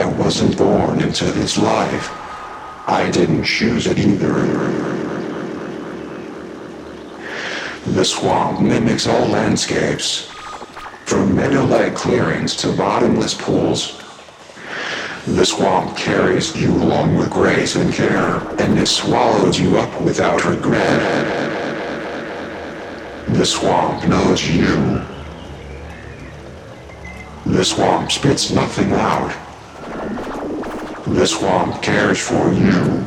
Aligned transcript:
I 0.00 0.06
wasn't 0.06 0.56
born 0.56 1.02
into 1.02 1.26
this 1.26 1.58
life. 1.58 2.08
I 2.88 3.10
didn't 3.12 3.44
choose 3.44 3.86
it 3.86 3.98
either. 3.98 4.32
The 7.92 8.04
swamp 8.06 8.62
mimics 8.62 9.06
all 9.06 9.26
landscapes, 9.26 10.22
from 11.04 11.36
meadow-like 11.36 11.94
clearings 11.94 12.56
to 12.62 12.72
bottomless 12.74 13.34
pools. 13.34 14.02
The 15.26 15.44
swamp 15.44 15.98
carries 15.98 16.56
you 16.56 16.72
along 16.72 17.16
with 17.16 17.28
grace 17.28 17.76
and 17.76 17.92
care, 17.92 18.38
and 18.58 18.78
it 18.78 18.86
swallows 18.86 19.60
you 19.60 19.76
up 19.76 20.00
without 20.00 20.46
regret. 20.46 21.02
The 23.28 23.44
swamp 23.44 24.08
knows 24.08 24.48
you. 24.48 25.02
The 27.44 27.64
swamp 27.66 28.10
spits 28.10 28.50
nothing 28.50 28.92
out. 28.92 29.39
The 31.20 31.26
swamp 31.26 31.82
cares 31.82 32.18
for 32.18 32.50
you. 32.50 33.04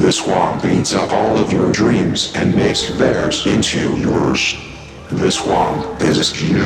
The 0.00 0.12
swamp 0.12 0.66
eats 0.66 0.92
up 0.92 1.10
all 1.10 1.38
of 1.38 1.50
your 1.50 1.72
dreams 1.72 2.30
and 2.34 2.54
makes 2.54 2.90
theirs 2.98 3.46
into 3.46 3.96
yours. 3.96 4.54
The 5.10 5.30
swamp 5.30 6.02
is 6.02 6.42
you. 6.42 6.62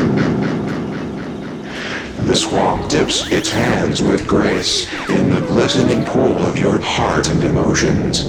The 2.27 2.35
swamp 2.35 2.91
dips 2.91 3.31
its 3.31 3.53
hands 3.53 4.03
with 4.03 4.27
grace 4.27 4.93
in 5.09 5.31
the 5.31 5.41
glistening 5.43 6.05
pool 6.05 6.37
of 6.39 6.59
your 6.59 6.81
heart 6.81 7.29
and 7.29 7.45
emotions. 7.45 8.27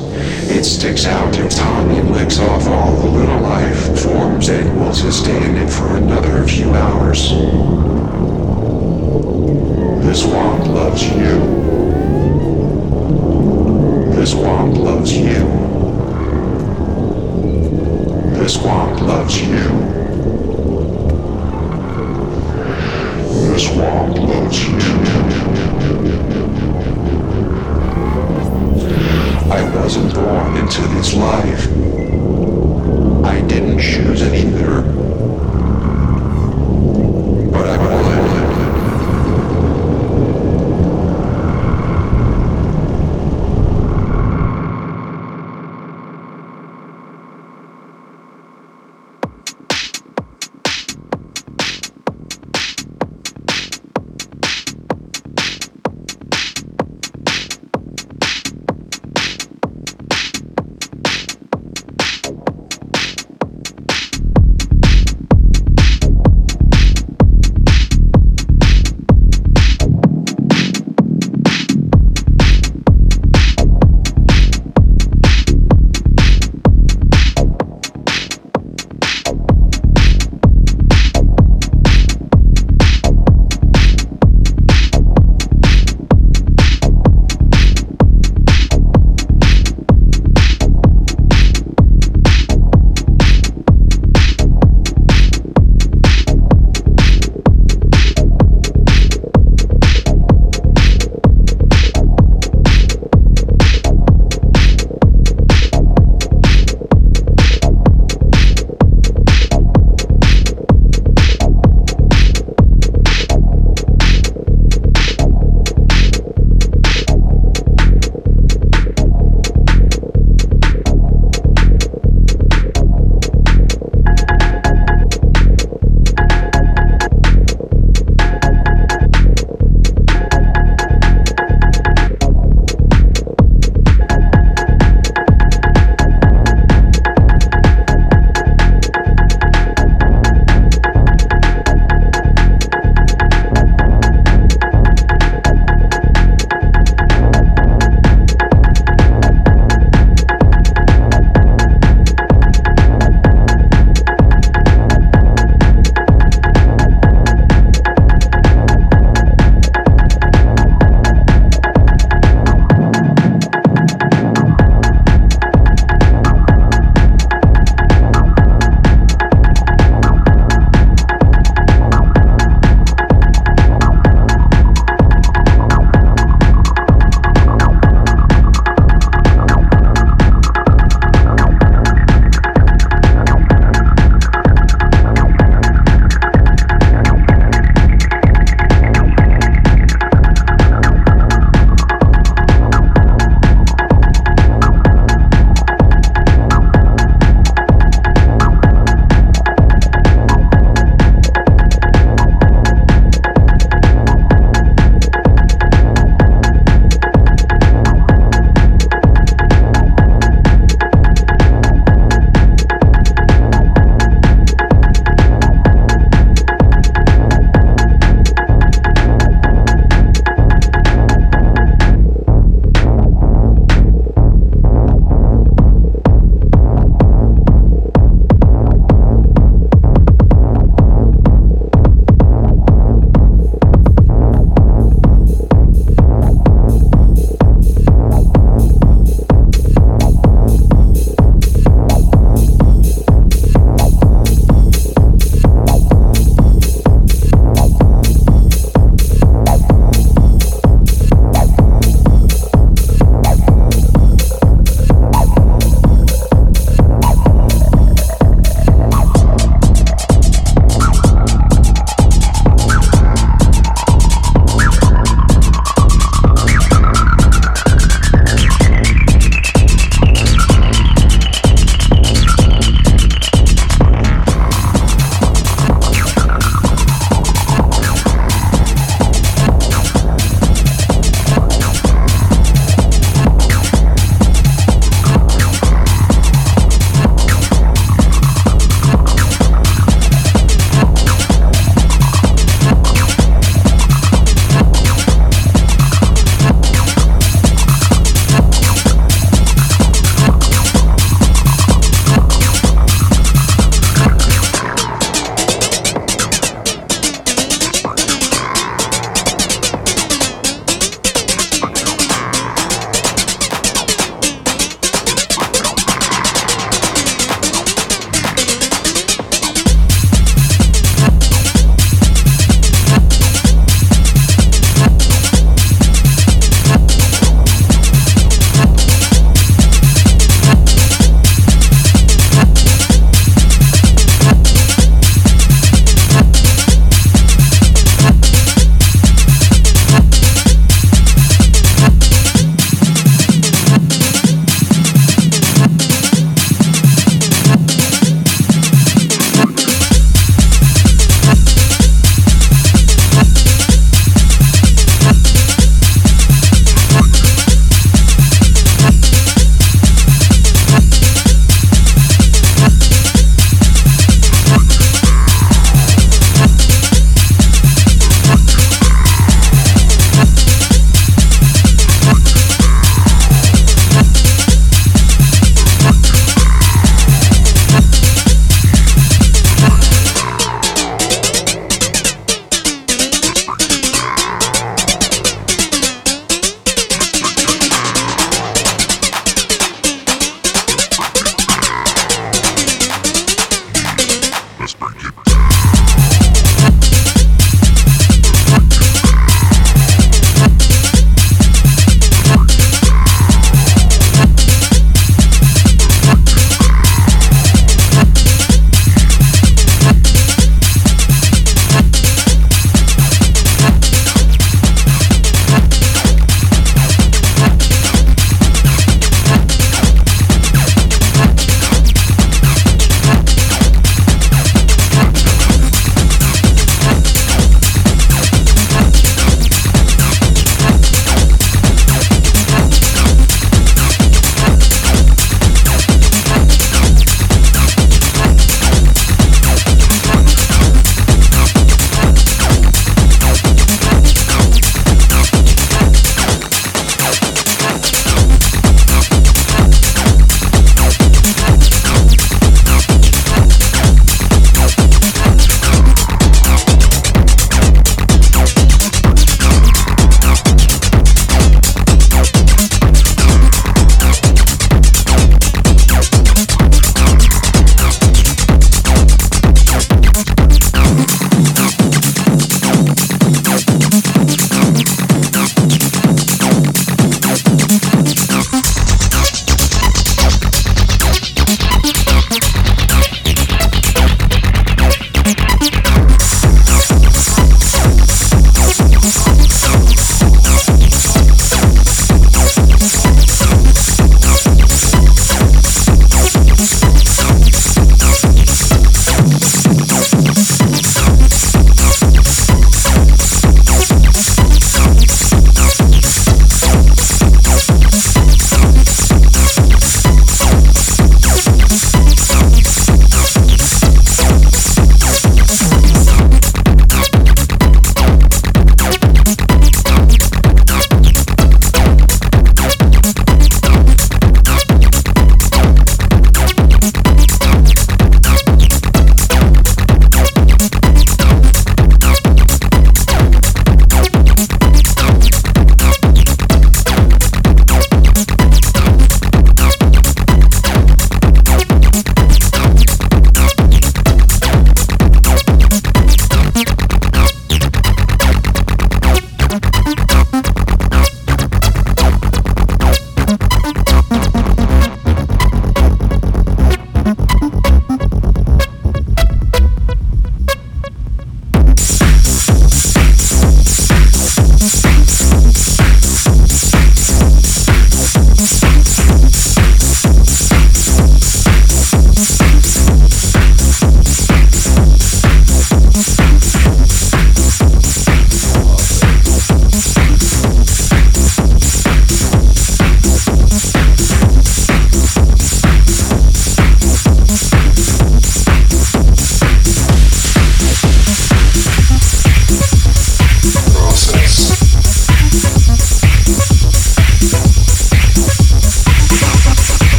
It 0.51 0.63
sticks 0.63 1.07
out 1.07 1.35
its 1.39 1.57
tongue 1.57 1.89
and 1.97 2.11
licks 2.11 2.37
off 2.37 2.67
all 2.67 2.97
the 2.97 3.17
little 3.17 3.41
life 3.41 3.99
forms 3.99 4.45
that 4.45 4.75
will 4.75 4.93
sustain 4.93 5.55
it 5.55 5.71
for 5.71 5.97
another 5.97 6.45
few 6.47 6.71
hours. 6.75 7.92
The 10.13 10.19
swamp 10.19 10.67
loves 10.67 11.03
you. 11.09 11.39
This 14.13 14.31
swamp 14.33 14.77
loves 14.77 15.11
you. 15.11 15.43
This 18.35 18.53
swamp 18.53 19.01
loves 19.01 19.41
you. 19.41 19.63
This 23.49 23.73
swamp 23.73 24.17
loves 24.19 24.63
you. 24.67 24.77
I 29.51 29.75
wasn't 29.75 30.13
born 30.13 30.57
into 30.57 30.81
this 30.89 31.15
life. 31.15 31.67
I 33.25 33.41
didn't 33.47 33.79
choose 33.79 34.21
it 34.21 34.35
either. 34.35 35.02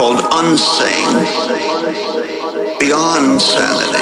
Called 0.00 0.20
unsane, 0.32 1.26
beyond 2.80 3.38
sanity. 3.38 4.00